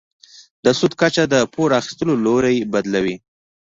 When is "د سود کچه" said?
0.63-1.23